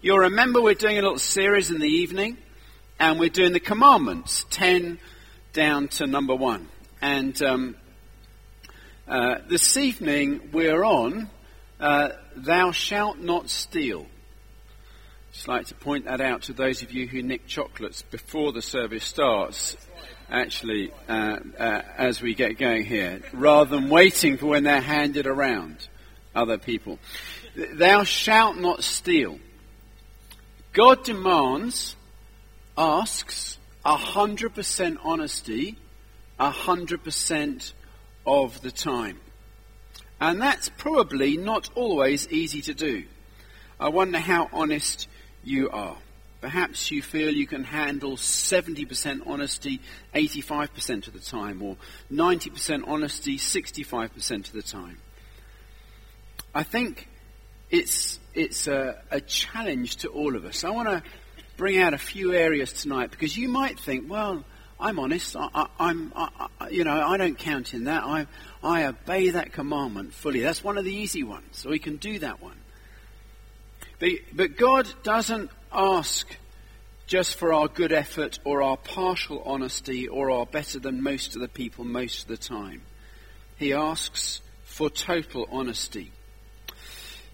[0.00, 2.36] you'll remember we're doing a little series in the evening,
[3.00, 4.98] and we're doing the commandments, 10
[5.52, 6.68] down to number 1.
[7.00, 7.76] And um,
[9.06, 11.28] uh, this evening we're on
[11.80, 14.06] uh, Thou shalt not steal.
[15.32, 18.62] Just like to point that out to those of you who nick chocolates before the
[18.62, 19.76] service starts
[20.30, 25.26] actually, uh, uh, as we get going here, rather than waiting for when they're handed
[25.26, 25.88] around
[26.34, 26.98] other people.
[27.74, 29.38] Thou shalt not steal.
[30.72, 31.96] God demands,
[32.76, 35.76] asks, 100% honesty,
[36.38, 37.72] 100%
[38.26, 39.20] of the time.
[40.20, 43.04] And that's probably not always easy to do.
[43.80, 45.08] I wonder how honest
[45.44, 45.96] you are.
[46.40, 49.80] Perhaps you feel you can handle 70% honesty
[50.14, 51.76] 85% of the time, or
[52.12, 54.98] 90% honesty 65% of the time.
[56.54, 57.08] I think
[57.70, 60.62] it's, it's a, a challenge to all of us.
[60.62, 61.02] I want to
[61.56, 64.44] bring out a few areas tonight because you might think, well,
[64.78, 65.34] I'm honest.
[65.36, 66.12] I, am
[66.70, 68.04] you know, I don't count in that.
[68.04, 68.28] I,
[68.62, 70.40] I obey that commandment fully.
[70.40, 71.46] That's one of the easy ones.
[71.52, 72.56] So we can do that one.
[73.98, 76.28] But, but God doesn't ask
[77.08, 81.40] just for our good effort or our partial honesty or our better than most of
[81.40, 82.82] the people most of the time.
[83.56, 86.12] He asks for total honesty.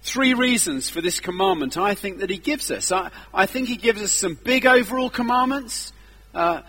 [0.05, 2.93] Three reasons for this commandment I think that he gives us.
[2.93, 5.95] I, I think he gives us some big overall commandments.
[6.35, 6.61] Uh,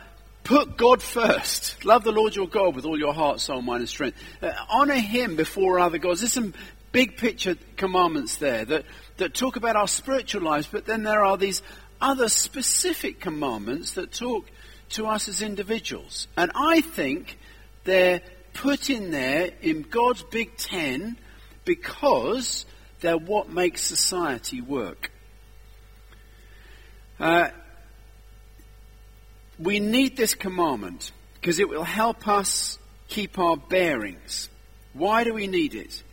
[0.45, 1.83] put God first.
[1.83, 4.17] Love the Lord your God with all your heart, soul, mind, and strength.
[4.41, 6.21] Uh, honor him before other gods.
[6.21, 6.53] There's some
[6.93, 8.85] big picture commandments there that,
[9.17, 11.61] that talk about our spiritual lives, but then there are these
[11.99, 14.49] other specific commandments that talk
[14.91, 16.29] to us as individuals.
[16.37, 17.37] And I think
[17.83, 18.21] they're
[18.53, 21.17] put in there in God's Big Ten
[21.65, 22.65] because
[23.01, 25.11] they're what makes society work.
[27.19, 27.49] Uh,
[29.57, 34.49] we need this commandment because it will help us keep our bearings.
[34.93, 36.03] Why do we need it?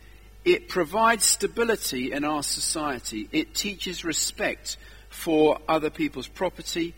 [0.45, 3.29] It provides stability in our society.
[3.31, 4.77] It teaches respect
[5.09, 6.93] for other people's property,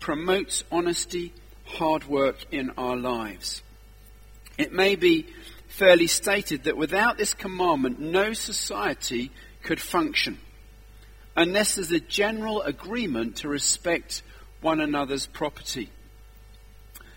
[0.00, 1.32] promotes honesty,
[1.64, 3.62] hard work in our lives.
[4.56, 5.26] It may be
[5.76, 9.30] fairly stated that without this commandment, no society
[9.62, 10.38] could function
[11.36, 14.22] unless there's a general agreement to respect
[14.62, 15.90] one another's property.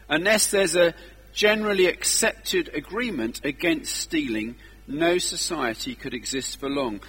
[0.10, 0.94] Unless there's a
[1.32, 4.56] generally accepted agreement against stealing,
[4.88, 7.00] no society could exist for long.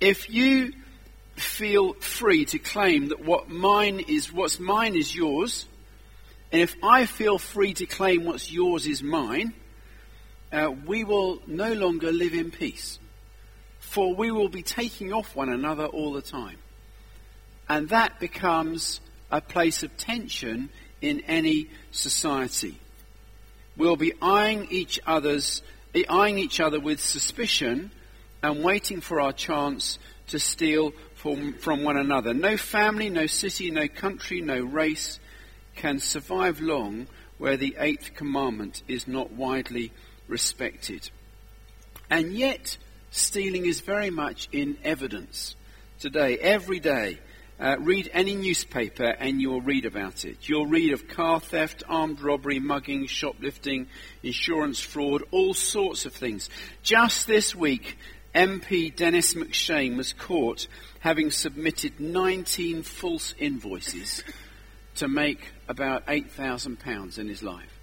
[0.00, 0.72] If you
[1.34, 5.66] feel free to claim that what mine is, what's mine is yours,
[6.52, 9.52] and if I feel free to claim what's yours is mine,
[10.52, 12.98] uh, we will no longer live in peace.
[13.78, 16.58] For we will be taking off one another all the time.
[17.68, 20.70] And that becomes a place of tension
[21.00, 22.78] in any society.
[23.76, 25.62] We'll be eyeing each other's
[26.10, 27.90] eyeing each other with suspicion
[28.42, 32.34] and waiting for our chance to steal from, from one another.
[32.34, 35.18] No family, no city, no country, no race
[35.74, 37.06] can survive long
[37.38, 39.92] where the eighth commandment is not widely
[40.28, 41.10] respected.
[42.10, 42.76] And yet,
[43.10, 45.56] stealing is very much in evidence
[45.98, 47.18] today, every day.
[47.58, 50.36] Uh, read any newspaper and you'll read about it.
[50.46, 53.86] You'll read of car theft, armed robbery, mugging, shoplifting,
[54.22, 56.50] insurance fraud, all sorts of things.
[56.82, 57.96] Just this week,
[58.34, 60.66] MP Denis MacShane was caught
[61.00, 64.22] having submitted 19 false invoices
[64.96, 67.75] to make about £8,000 in his life.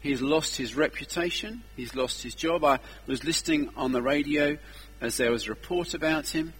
[0.00, 2.64] He's lost his reputation, he's lost his job.
[2.64, 4.56] I was listening on the radio
[5.00, 6.52] as there was a report about him.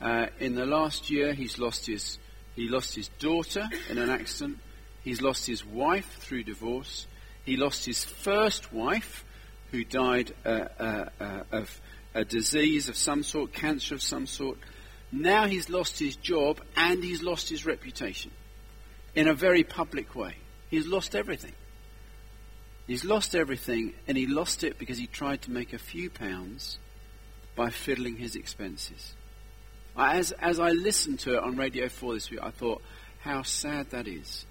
[0.00, 2.18] Uh, in the last year, he's lost his,
[2.54, 4.58] he lost his daughter in an accident.
[5.02, 7.06] He's lost his wife through divorce.
[7.44, 9.24] He lost his first wife,
[9.70, 11.80] who died uh, uh, uh of
[12.14, 14.58] a disease of some sort, cancer of some sort.
[15.12, 18.30] Now he's lost his job and he's lost his reputation
[19.14, 20.36] in a very public way.
[20.70, 21.52] He's lost everything.
[22.86, 26.78] He's lost everything, and he lost it because he tried to make a few pounds
[27.56, 29.14] by fiddling his expenses.
[29.96, 32.82] As, as I listened to it on Radio 4 this week, I thought,
[33.20, 34.46] how sad that is.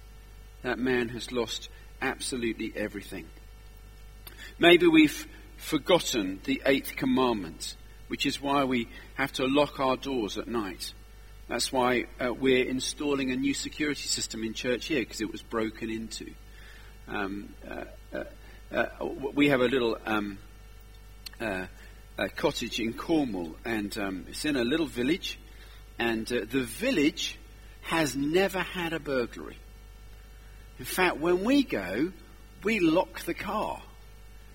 [0.62, 1.70] That man has lost
[2.02, 3.26] absolutely everything.
[4.58, 7.76] Maybe we've forgotten the eighth commandment,
[8.08, 10.92] which is why we have to lock our doors at night.
[11.48, 15.42] That's why uh, we're installing a new security system in church here, because it was
[15.42, 16.32] broken into.
[17.08, 17.84] Um, uh,
[19.34, 20.38] we have a little um,
[21.40, 21.66] uh,
[22.36, 25.38] cottage in Cornwall, and um, it's in a little village,
[25.98, 27.38] and uh, the village
[27.82, 29.58] has never had a burglary.
[30.78, 32.12] In fact, when we go,
[32.62, 33.80] we lock the car.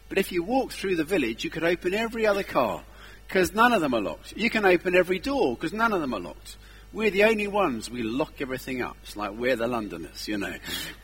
[0.09, 2.83] But if you walk through the village, you could open every other car
[3.27, 4.33] because none of them are locked.
[4.35, 6.57] You can open every door because none of them are locked.
[6.93, 8.97] We're the only ones, we lock everything up.
[9.03, 10.53] It's like we're the Londoners, you know.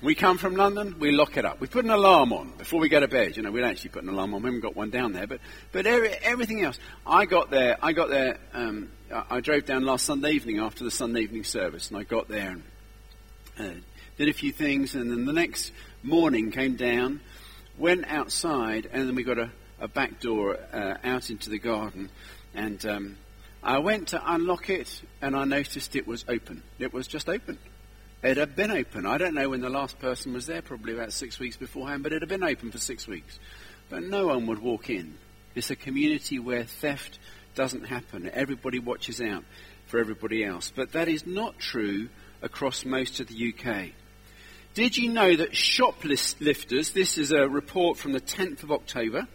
[0.02, 1.62] We come from London, we lock it up.
[1.62, 3.38] We put an alarm on before we go to bed.
[3.38, 4.42] You know, we don't actually put an alarm on.
[4.42, 5.28] We haven't got one down there.
[5.28, 5.40] But,
[5.72, 6.78] but every, everything else.
[7.06, 10.84] I got there, I got there, um, I, I, drove down last Sunday evening after
[10.84, 12.64] the Sunday evening service, and I got there and
[13.58, 13.80] uh,
[14.18, 15.72] did a few things, and then the next
[16.04, 17.22] morning came down,
[17.78, 22.10] went outside, and then we got a, a back door uh, out into the garden.
[22.54, 23.18] And um,
[23.68, 26.64] I went to unlock it and I noticed it was open.
[26.80, 27.58] It was just open.
[28.24, 29.06] It had been open.
[29.06, 32.14] I don't know when the last person was there, probably about six weeks beforehand, but
[32.14, 33.38] it had been open for six weeks.
[33.90, 35.16] But no one would walk in.
[35.54, 37.20] It's a community where theft
[37.56, 38.32] doesn't happen.
[38.34, 39.44] Everybody watches out
[39.88, 40.72] for everybody else.
[40.74, 42.08] But that is not true
[42.42, 43.90] across most of the UK.
[44.76, 49.28] Did you know that shoplifters, this is a report from the 10th of October,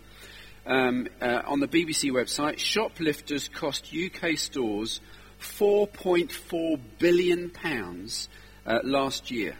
[0.66, 5.00] um, uh, on the BBC website, shoplifters cost UK stores
[5.40, 8.28] 4.4 billion pounds
[8.66, 9.56] uh, last year.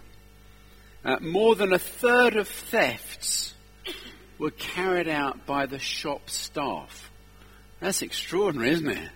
[1.05, 3.55] Uh, more than a third of thefts
[4.39, 7.11] were carried out by the shop staff.
[7.81, 9.11] That's extraordinary, isn't it?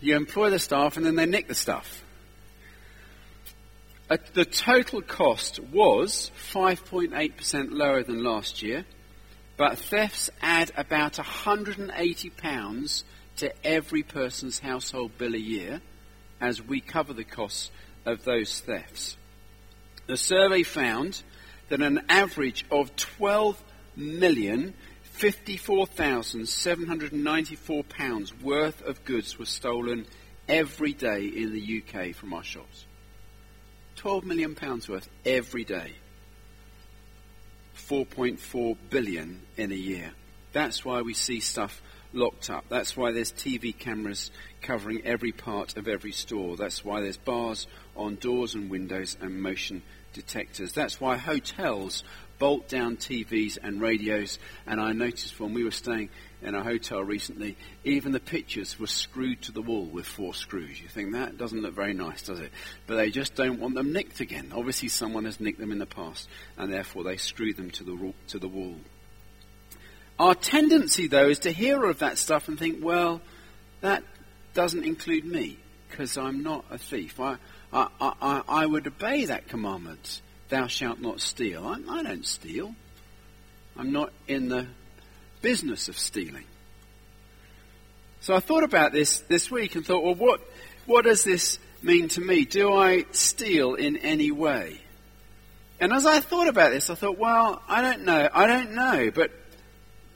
[0.00, 2.04] You employ the staff and then they nick the stuff.
[4.08, 8.84] Uh, the total cost was 5.8% lower than last year.
[9.60, 13.04] But thefts add about £180
[13.36, 15.82] to every person's household bill a year
[16.40, 17.70] as we cover the costs
[18.06, 19.18] of those thefts.
[20.06, 21.22] The survey found
[21.68, 23.62] that an average of 12
[23.96, 24.72] million
[25.02, 30.06] 54,794 pounds worth of goods was stolen
[30.48, 32.86] every day in the UK from our shops.
[33.96, 35.92] 12 million pounds worth every day.
[37.90, 40.12] 4.4 billion in a year.
[40.52, 41.82] That's why we see stuff
[42.12, 42.66] locked up.
[42.68, 44.30] That's why there's TV cameras
[44.62, 46.56] covering every part of every store.
[46.56, 47.66] That's why there's bars
[47.96, 49.82] on doors and windows and motion
[50.12, 50.72] detectors.
[50.72, 52.04] That's why hotels
[52.40, 54.40] bolt down TVs and radios.
[54.66, 56.08] And I noticed when we were staying
[56.42, 60.80] in a hotel recently, even the pictures were screwed to the wall with four screws.
[60.80, 62.50] You think that doesn't look very nice, does it?
[62.88, 64.52] But they just don't want them nicked again.
[64.52, 68.14] Obviously, someone has nicked them in the past, and therefore they screw them to the,
[68.28, 68.76] to the wall.
[70.18, 73.20] Our tendency, though, is to hear all of that stuff and think, well,
[73.82, 74.02] that
[74.54, 75.58] doesn't include me,
[75.88, 77.20] because I'm not a thief.
[77.20, 77.36] I,
[77.72, 81.66] I, I, I would obey that commandment, thou shalt not steal.
[81.66, 82.74] I, I don't steal.
[83.76, 84.66] I'm not in the
[85.40, 86.44] business of stealing.
[88.20, 90.40] So I thought about this this week and thought, well, what,
[90.84, 92.44] what does this mean to me?
[92.44, 94.80] Do I steal in any way?
[95.80, 98.28] And as I thought about this, I thought, well, I don't know.
[98.32, 99.10] I don't know.
[99.10, 99.30] But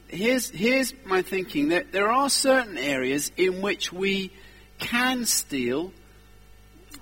[0.08, 4.30] here's, here's my thinking that there are certain areas in which we
[4.78, 5.92] can steal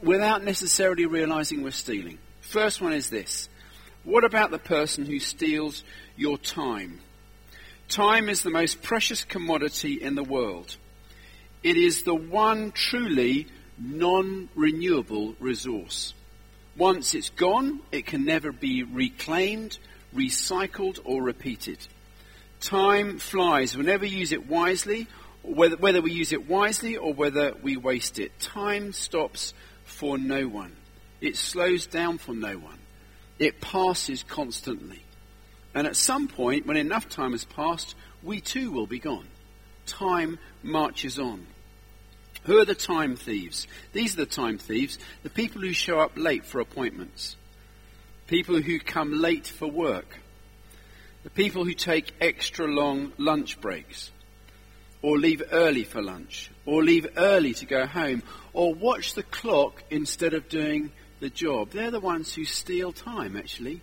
[0.01, 2.19] without necessarily realizing we're stealing.
[2.53, 3.49] First one is this.
[4.05, 5.83] What about the person who steals
[6.19, 7.01] your time?
[7.89, 10.77] Time is the most precious commodity in the world.
[11.63, 13.47] It is the one truly
[13.79, 16.13] non renewable resource.
[16.77, 19.79] Once it's gone, it can never be reclaimed,
[20.15, 21.79] recycled, or repeated.
[22.61, 23.75] Time flies.
[23.75, 25.09] We never use it wisely,
[25.43, 28.39] whether, whether we use it wisely or whether we waste it.
[28.41, 29.55] Time stops
[29.85, 30.77] for no one.
[31.23, 32.81] It slows down for no one.
[33.39, 35.03] It passes constantly.
[35.73, 39.29] And at some point, when enough time has passed, we too will be gone.
[39.87, 41.47] Time marches on.
[42.45, 43.69] Who are the time thieves?
[43.93, 47.37] These are the time thieves, the people who show up late for appointments,
[48.27, 50.19] people who come late for work,
[51.23, 54.11] the people who take extra long lunch breaks,
[55.03, 59.85] or leave early for lunch, or leave early to go home, or watch the clock
[59.89, 60.91] instead of doing
[61.23, 61.71] the job.
[61.71, 63.81] They're the ones who steal time, actually.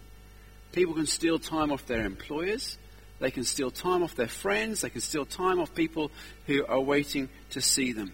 [0.73, 2.77] People can steal time off their employers.
[3.19, 4.81] They can steal time off their friends.
[4.81, 6.11] They can steal time off people
[6.47, 8.11] who are waiting to see them.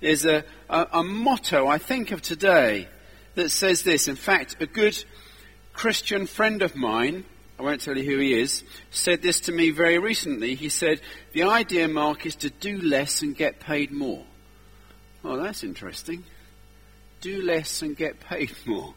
[0.00, 2.88] There's a, a, a motto I think of today
[3.36, 4.08] that says this.
[4.08, 5.02] In fact, a good
[5.72, 7.24] Christian friend of mine,
[7.60, 10.56] I won't tell you who he is, said this to me very recently.
[10.56, 11.00] He said,
[11.32, 14.24] The idea, Mark, is to do less and get paid more.
[15.24, 16.24] Oh, that's interesting.
[17.26, 18.94] Do less and get paid more.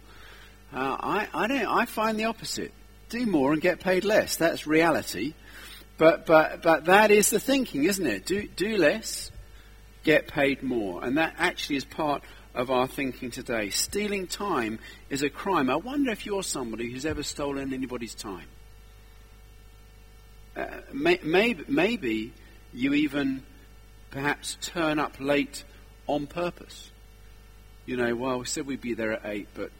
[0.71, 2.71] Uh, I, I, don't, I find the opposite
[3.09, 4.35] do more and get paid less.
[4.35, 5.33] That's reality.
[5.97, 8.27] But, but, but that is the thinking, isn't it?
[8.27, 9.31] Do, do less,
[10.03, 11.03] get paid more.
[11.03, 12.21] And that actually is part
[12.53, 13.71] of our thinking today.
[13.71, 14.77] Stealing time
[15.09, 15.67] is a crime.
[15.67, 18.47] I wonder if you're somebody who's ever stolen anybody's time.
[20.55, 22.33] Uh, may, maybe, maybe
[22.75, 23.41] you even
[24.11, 25.63] perhaps turn up late
[26.05, 26.91] on purpose.
[27.89, 29.71] You know, well, we said we'd be there at 8, but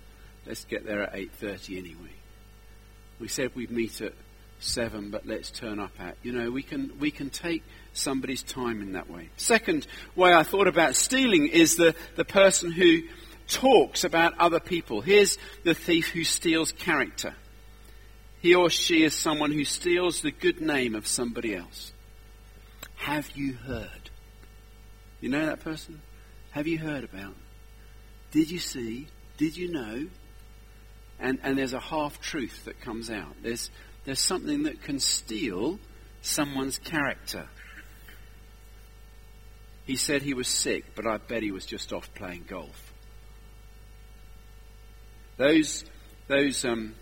[0.48, 2.10] let's get there at 8.30 anyway.
[3.20, 4.14] We said we'd meet at
[4.58, 6.18] 7, but let's turn up at.
[6.24, 7.62] You know, we can, we can take
[7.94, 9.30] somebody's time in that way.
[9.38, 9.86] Second
[10.16, 13.04] way I thought about stealing is the, the person who
[13.48, 15.02] talks about other people.
[15.02, 17.36] Here's the thief who steals character.
[18.42, 21.94] He or she is someone who steals the good name of somebody else.
[22.96, 24.10] Have you heard?
[25.22, 26.02] You know that person?
[26.54, 27.36] Have you heard about?
[28.32, 29.08] Did you see?
[29.38, 30.08] Did you know?
[31.20, 33.36] And, and there's a half truth that comes out.
[33.42, 33.70] There's,
[34.06, 35.80] there's something that can steal
[36.22, 37.48] someone's character.
[39.86, 42.94] He said he was sick, but I bet he was just off playing golf.
[45.38, 45.84] Those,
[46.28, 46.96] those um,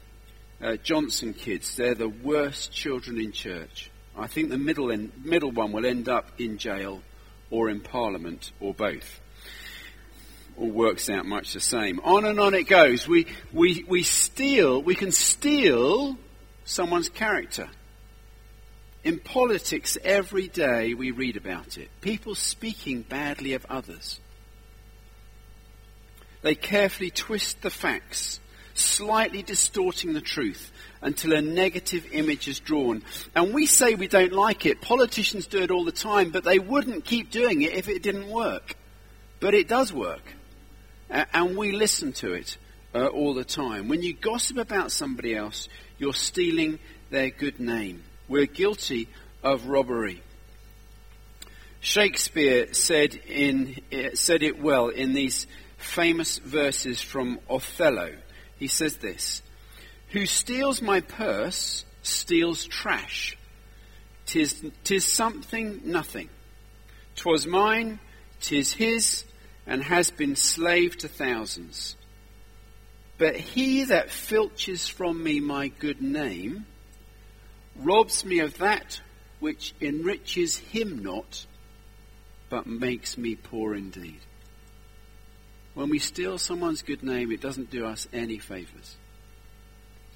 [0.61, 3.91] uh, Johnson kids, they're the worst children in church.
[4.15, 7.01] I think the middle, end, middle one will end up in jail
[7.49, 9.19] or in Parliament or both.
[10.57, 11.99] All works out much the same.
[12.03, 13.07] On and on it goes.
[13.07, 16.17] We, we, we steal, we can steal
[16.65, 17.69] someone's character.
[19.03, 21.89] In politics, every day we read about it.
[22.01, 24.19] People speaking badly of others.
[26.41, 28.39] They carefully twist the facts,
[28.73, 30.71] slightly distorting the truth
[31.01, 33.03] until a negative image is drawn.
[33.35, 34.81] And we say we don't like it.
[34.81, 38.29] Politicians do it all the time, but they wouldn't keep doing it if it didn't
[38.29, 38.75] work.
[39.39, 40.23] But it does work.
[41.09, 42.57] And we listen to it
[42.93, 43.87] uh, all the time.
[43.87, 48.03] When you gossip about somebody else, you're stealing their good name.
[48.27, 49.07] We're guilty
[49.43, 50.21] of robbery.
[51.79, 55.47] Shakespeare said, in, uh, said it well in these
[55.77, 58.13] famous verses from Othello.
[58.57, 59.41] He says this
[60.09, 63.37] Who steals my purse steals trash.
[64.25, 66.29] Tis, tis something nothing.
[67.15, 67.99] Twas mine,
[68.41, 69.23] tis his,
[69.67, 71.95] and has been slave to thousands.
[73.17, 76.65] But he that filches from me my good name,
[77.75, 79.01] robs me of that
[79.39, 81.45] which enriches him not,
[82.49, 84.19] but makes me poor indeed.
[85.73, 88.95] When we steal someone's good name, it doesn't do us any favors,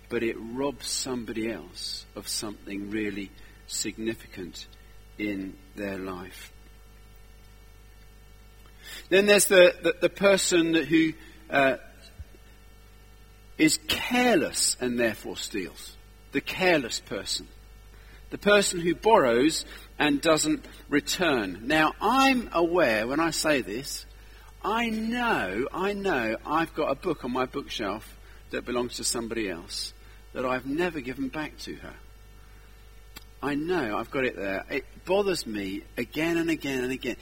[0.10, 3.30] but it robs somebody else of something really
[3.68, 4.66] significant
[5.18, 6.52] in their life.
[9.12, 11.12] Then there's the, the, the person who
[11.50, 11.76] uh,
[13.58, 15.98] is careless and therefore steals
[16.32, 17.46] the careless person,
[18.30, 19.66] the person who borrows
[20.00, 21.60] and doesn't return.
[21.64, 24.06] Now, I'm aware when I say this,
[24.64, 28.18] I know, I know I've got a book on my bookshelf
[28.52, 29.94] that belongs to somebody else
[30.32, 31.96] that I've never given back to her.
[33.44, 34.64] I know I've got it there.
[34.70, 37.18] It bothers me again and again and again.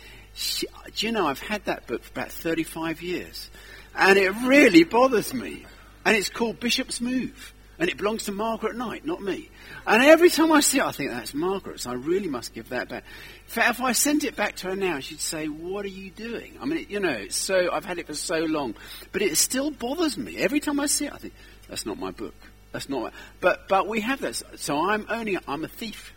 [0.95, 3.49] Do you know, I've had that book for about 35 years.
[3.95, 5.65] And it really bothers me.
[6.05, 9.49] And it's called Bishop's Move and it belongs to Margaret Knight, not me.
[9.87, 11.87] And every time I see it, I think that's Margaret's.
[11.87, 13.05] I really must give that back.
[13.45, 16.11] In fact, if I sent it back to her now, she'd say, "What are you
[16.11, 18.75] doing?" I mean, you know, so I've had it for so long,
[19.13, 21.13] but it still bothers me every time I see it.
[21.13, 21.33] I think
[21.69, 22.35] that's not my book.
[22.73, 23.13] That's not.
[23.39, 24.43] But but we have this.
[24.57, 25.39] So I'm owning.
[25.47, 26.13] I'm a thief.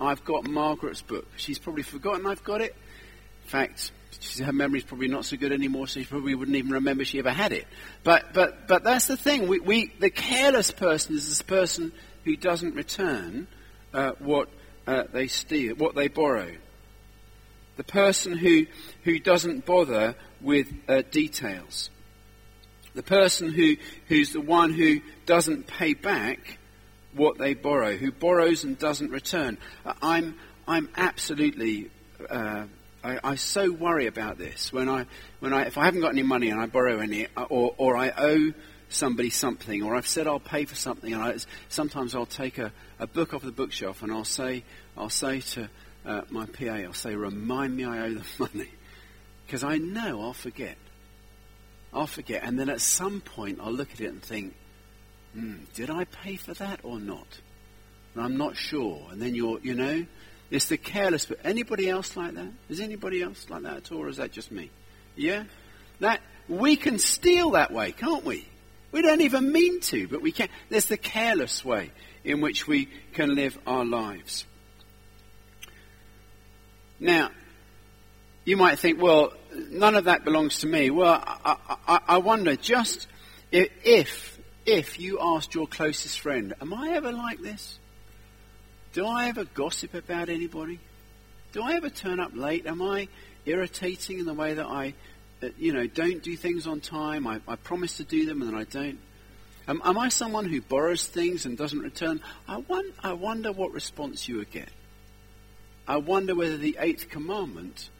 [0.00, 1.26] I've got Margaret's book.
[1.36, 2.76] She's probably forgotten I've got it.
[3.44, 3.92] In fact,
[4.38, 7.30] her memory's probably not so good anymore, so she probably wouldn't even remember she ever
[7.30, 7.66] had it.
[8.02, 9.48] But, but, but that's the thing.
[9.48, 11.92] We, we, the careless person is this person
[12.24, 13.46] who doesn't return
[13.92, 14.48] uh, what
[14.86, 16.52] uh, they steal, what they borrow.
[17.76, 18.66] The person who,
[19.02, 21.90] who doesn't bother with uh, details.
[22.94, 26.58] The person who, who's the one who doesn't pay back
[27.12, 29.58] what they borrow, who borrows and doesn't return.
[30.00, 30.36] I'm,
[30.66, 31.90] I'm absolutely
[32.28, 32.64] uh,
[33.04, 35.04] I, I, so worry about this when I,
[35.40, 37.96] when I, if I haven't got any money and I borrow any, uh, or, or
[37.98, 38.52] I owe
[38.88, 41.36] somebody something, or I've said I'll pay for something, and I,
[41.68, 44.64] sometimes I'll take a, a book off the bookshelf and I'll say,
[44.96, 45.68] I'll say to
[46.06, 48.70] uh, my PA, I'll say, remind me I owe the money,
[49.46, 50.78] because I know I'll forget.
[51.92, 54.54] I'll forget, and then at some point I'll look at it and think,
[55.34, 57.26] hmm, did I pay for that or not?
[58.14, 59.08] And I'm not sure.
[59.10, 60.06] And then you're, you know,
[60.50, 61.26] it's the careless.
[61.26, 62.52] But anybody else like that?
[62.68, 64.70] Is anybody else like that at all, or is that just me?
[65.16, 65.44] Yeah,
[66.00, 68.46] that we can steal that way, can't we?
[68.92, 70.48] We don't even mean to, but we can.
[70.68, 71.90] There's the careless way
[72.22, 74.44] in which we can live our lives.
[77.00, 77.30] Now,
[78.44, 80.90] you might think, well, none of that belongs to me.
[80.90, 83.08] Well, I, I, I wonder just
[83.52, 87.78] if, if you asked your closest friend, am I ever like this?
[88.94, 90.78] Do I ever gossip about anybody?
[91.52, 92.64] Do I ever turn up late?
[92.64, 93.08] Am I
[93.44, 94.94] irritating in the way that I,
[95.42, 97.26] uh, you know, don't do things on time?
[97.26, 99.00] I, I promise to do them and then I don't.
[99.66, 102.20] Am, am, I someone who borrows things and doesn't return?
[102.46, 102.62] I,
[103.02, 104.68] I wonder what response you would get.
[105.88, 107.90] I wonder whether the eighth commandment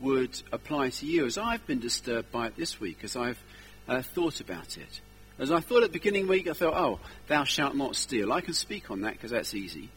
[0.00, 3.42] would apply to you, as I've been disturbed by it this week, as I've
[3.88, 5.00] uh, thought about it.
[5.38, 8.34] As I thought at the beginning week, I thought, oh, thou shalt not steal.
[8.34, 9.88] I can speak on that because that's easy.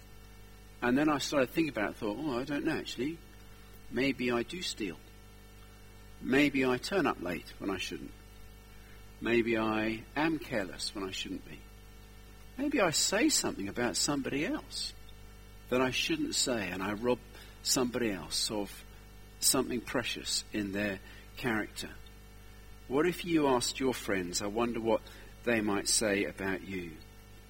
[0.86, 3.18] And then I started thinking about it, thought, oh, I don't know actually.
[3.90, 4.98] Maybe I do steal.
[6.22, 8.12] Maybe I turn up late when I shouldn't.
[9.20, 11.60] Maybe I am careless when I shouldn't be.
[12.60, 14.94] Maybe I say something about somebody else
[15.70, 17.18] that I shouldn't say and I rob
[17.64, 18.72] somebody else of
[19.40, 21.00] something precious in their
[21.36, 21.90] character.
[22.88, 25.02] What if you asked your friends, I wonder what
[25.46, 26.92] they might say about you?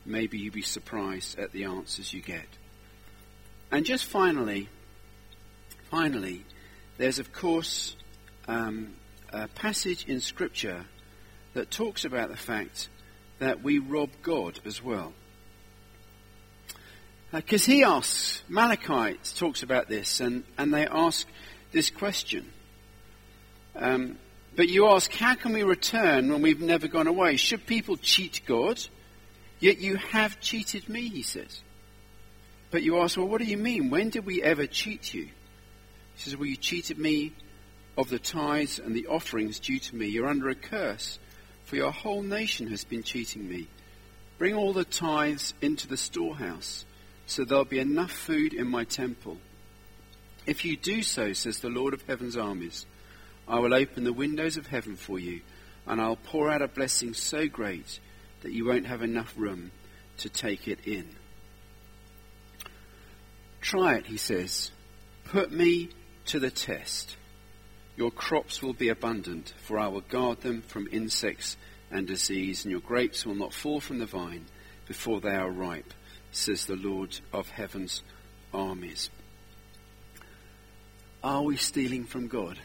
[0.05, 2.47] Maybe you'd be surprised at the answers you get.
[3.71, 4.69] And just finally,
[5.89, 6.45] finally,
[6.97, 7.95] there's of course
[8.47, 8.93] um,
[9.31, 10.85] a passage in Scripture
[11.53, 12.89] that talks about the fact
[13.39, 15.13] that we rob God as well.
[17.31, 21.27] Because uh, he asks, Malachi talks about this, and, and they ask
[21.71, 22.49] this question.
[23.75, 24.17] Um,
[24.55, 27.35] but you ask, how can we return when we've never gone away?
[27.35, 28.81] Should people cheat God?
[29.59, 31.61] Yet you have cheated me, he says.
[32.75, 33.89] But you ask, well, what do you mean?
[33.89, 35.23] When did we ever cheat you?
[35.23, 35.31] He
[36.17, 37.31] says, well, you cheated me
[37.97, 40.07] of the tithes and the offerings due to me.
[40.07, 41.17] You're under a curse,
[41.63, 43.69] for your whole nation has been cheating me.
[44.37, 46.83] Bring all the tithes into the storehouse,
[47.27, 49.37] so there'll be enough food in my temple.
[50.45, 52.85] If you do so, says the Lord of heaven's armies,
[53.47, 55.39] I will open the windows of heaven for you,
[55.87, 58.01] and I'll pour out a blessing so great
[58.41, 59.71] that you won't have enough room
[60.17, 61.15] to take it in.
[63.65, 64.69] Try it, he says.
[65.23, 65.89] Put me
[66.27, 67.17] to the test.
[67.97, 71.57] Your crops will be abundant, for I will guard them from insects
[71.89, 74.45] and disease, and your grapes will not fall from the vine
[74.87, 75.95] before they are ripe,
[76.31, 78.03] says the Lord of heaven's
[78.53, 79.09] armies.
[81.23, 82.59] Are we stealing from God?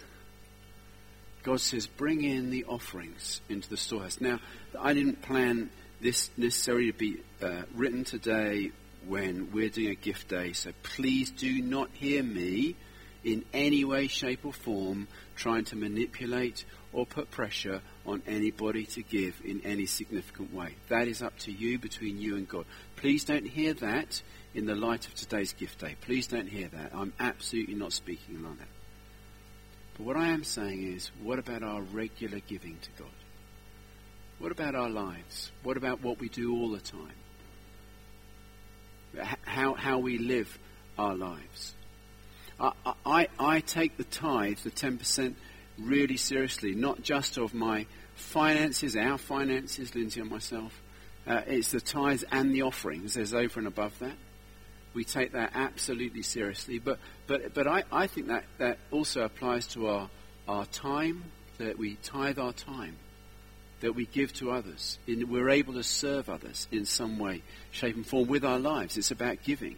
[1.44, 4.20] God says, bring in the offerings into the storehouse.
[4.20, 4.38] Now,
[4.78, 5.70] I didn't plan
[6.02, 8.72] this necessarily to be uh, written today
[9.06, 10.52] when we're doing a gift day.
[10.52, 12.76] So please do not hear me
[13.24, 19.02] in any way, shape, or form trying to manipulate or put pressure on anybody to
[19.02, 20.74] give in any significant way.
[20.88, 22.64] That is up to you, between you and God.
[22.96, 24.22] Please don't hear that
[24.54, 25.96] in the light of today's gift day.
[26.00, 26.92] Please don't hear that.
[26.94, 28.68] I'm absolutely not speaking like that.
[29.96, 33.12] But what I am saying is, what about our regular giving to God?
[34.38, 35.52] What about our lives?
[35.62, 37.12] What about what we do all the time?
[39.42, 40.58] How, how we live
[40.98, 41.74] our lives.
[42.58, 42.72] I,
[43.06, 45.34] I, I take the tithe, the 10%,
[45.78, 50.80] really seriously, not just of my finances, our finances, Lindsay and myself.
[51.26, 53.14] Uh, it's the tithes and the offerings.
[53.14, 54.16] There's over and above that.
[54.92, 56.78] We take that absolutely seriously.
[56.78, 60.10] But, but, but I, I think that, that also applies to our,
[60.48, 61.24] our time,
[61.58, 62.96] that we tithe our time
[63.80, 64.98] that we give to others.
[65.06, 68.96] In, we're able to serve others in some way, shape, and form with our lives.
[68.96, 69.76] It's about giving.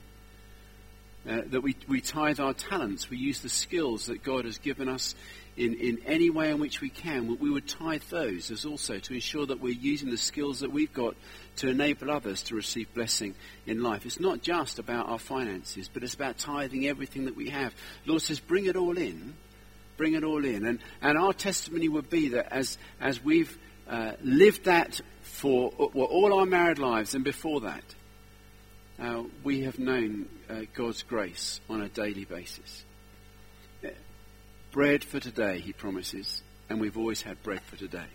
[1.28, 4.88] Uh, that we, we tithe our talents, we use the skills that God has given
[4.88, 5.14] us
[5.56, 7.38] in, in any way in which we can.
[7.38, 10.92] We, would tithe those as also to ensure that we're using the skills that we've
[10.92, 11.14] got
[11.56, 13.36] to enable others to receive blessing
[13.66, 14.04] in life.
[14.04, 17.72] It's not just about our finances, but it's about tithing everything that we have.
[18.04, 19.34] Lord says, bring it all in.
[19.96, 20.64] Bring it all in.
[20.64, 23.56] And, and our testimony would be that as, as we've
[23.88, 27.84] uh, lived that for well, all our married lives and before that,
[29.00, 32.84] uh, we have known uh, God's grace on a daily basis.
[33.84, 33.88] Uh,
[34.70, 38.06] bread for today, he promises, and we've always had bread for today.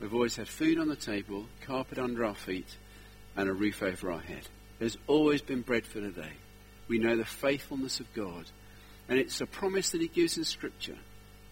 [0.00, 2.76] We've always had food on the table, carpet under our feet,
[3.36, 4.48] and a roof over our head.
[4.78, 6.32] There's always been bread for today.
[6.88, 8.46] We know the faithfulness of God,
[9.08, 10.96] and it's a promise that He gives in Scripture,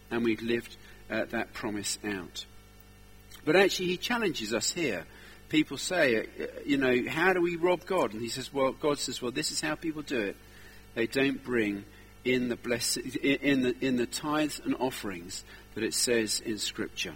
[0.09, 0.75] and we've lived
[1.11, 2.45] uh, that promise out.
[3.45, 5.05] But actually, he challenges us here.
[5.49, 8.13] People say, uh, you know, how do we rob God?
[8.13, 10.37] And he says, well, God says, well, this is how people do it.
[10.95, 11.85] They don't bring
[12.25, 15.43] in the bless- in the in the tithes and offerings
[15.75, 17.15] that it says in Scripture.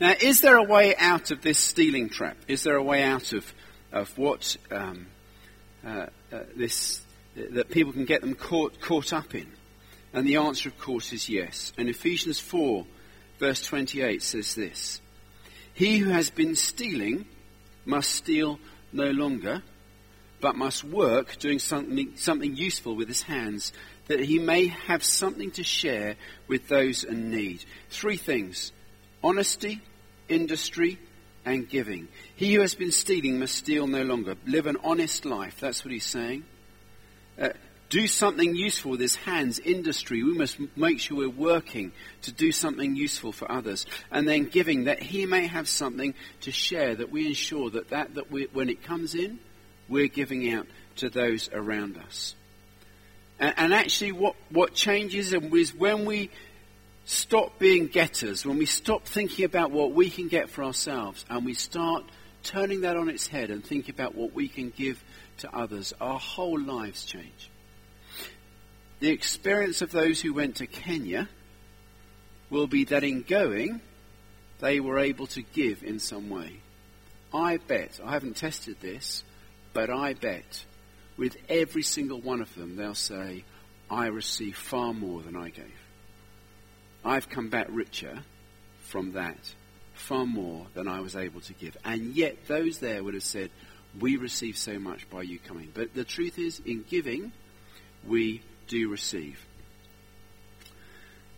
[0.00, 2.36] Now, is there a way out of this stealing trap?
[2.48, 3.52] Is there a way out of
[3.92, 5.06] of what um,
[5.86, 7.00] uh, uh, this
[7.36, 9.50] that people can get them caught caught up in?
[10.12, 11.72] And the answer, of course, is yes.
[11.76, 12.86] And Ephesians 4,
[13.38, 15.00] verse 28 says this
[15.72, 17.26] He who has been stealing
[17.84, 18.58] must steal
[18.92, 19.62] no longer,
[20.40, 23.72] but must work doing something, something useful with his hands,
[24.06, 26.16] that he may have something to share
[26.48, 27.64] with those in need.
[27.90, 28.72] Three things
[29.22, 29.80] honesty,
[30.28, 30.98] industry,
[31.44, 32.08] and giving.
[32.36, 34.36] He who has been stealing must steal no longer.
[34.46, 35.60] Live an honest life.
[35.60, 36.44] That's what he's saying.
[37.40, 37.50] Uh,
[37.94, 40.24] do something useful with his hands, industry.
[40.24, 43.86] We must make sure we're working to do something useful for others.
[44.10, 48.16] And then giving, that he may have something to share, that we ensure that, that,
[48.16, 49.38] that we, when it comes in,
[49.88, 52.34] we're giving out to those around us.
[53.38, 56.30] And, and actually, what, what changes is when we
[57.04, 61.44] stop being getters, when we stop thinking about what we can get for ourselves, and
[61.44, 62.02] we start
[62.42, 65.00] turning that on its head and think about what we can give
[65.38, 67.50] to others, our whole lives change.
[69.04, 71.28] The experience of those who went to Kenya
[72.48, 73.82] will be that in going,
[74.60, 76.54] they were able to give in some way.
[77.30, 79.22] I bet, I haven't tested this,
[79.74, 80.64] but I bet
[81.18, 83.44] with every single one of them, they'll say,
[83.90, 85.80] I received far more than I gave.
[87.04, 88.20] I've come back richer
[88.84, 89.36] from that,
[89.92, 91.76] far more than I was able to give.
[91.84, 93.50] And yet, those there would have said,
[94.00, 95.70] We received so much by you coming.
[95.74, 97.32] But the truth is, in giving,
[98.06, 99.44] we do receive.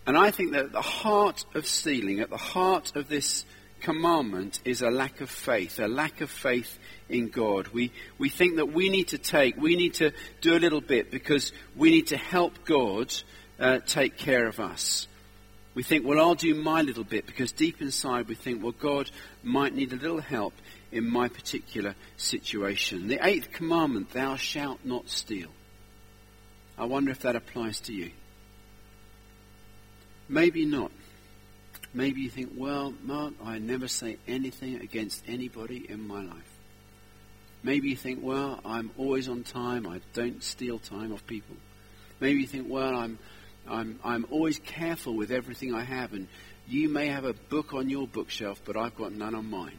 [0.06, 3.44] And I think that at the heart of stealing, at the heart of this
[3.80, 7.68] commandment, is a lack of faith, a lack of faith in God.
[7.68, 11.10] We, we think that we need to take, we need to do a little bit
[11.10, 13.12] because we need to help God
[13.58, 15.08] uh, take care of us.
[15.74, 19.10] We think, well, I'll do my little bit because deep inside we think, well, God
[19.42, 20.54] might need a little help
[20.90, 23.08] in my particular situation.
[23.08, 25.50] The eighth commandment, thou shalt not steal.
[26.78, 28.10] I wonder if that applies to you.
[30.28, 30.90] Maybe not.
[31.94, 36.58] Maybe you think, well, Mark, I never say anything against anybody in my life.
[37.62, 39.86] Maybe you think, well, I'm always on time.
[39.86, 41.56] I don't steal time off people.
[42.20, 43.18] Maybe you think, well, I'm,
[43.68, 46.12] I'm, I'm always careful with everything I have.
[46.12, 46.28] And
[46.68, 49.78] you may have a book on your bookshelf, but I've got none on mine.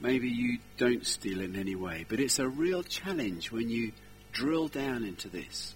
[0.00, 2.04] Maybe you don't steal in any way.
[2.08, 3.92] But it's a real challenge when you
[4.32, 5.74] drill down into this.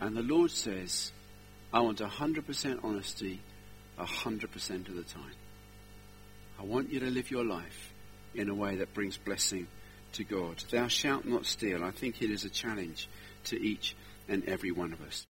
[0.00, 1.12] And the Lord says,
[1.72, 3.40] I want 100% honesty
[3.98, 5.32] 100% of the time.
[6.58, 7.92] I want you to live your life
[8.34, 9.66] in a way that brings blessing
[10.12, 10.62] to God.
[10.70, 11.84] Thou shalt not steal.
[11.84, 13.08] I think it is a challenge
[13.44, 13.96] to each
[14.28, 15.24] and every one of us.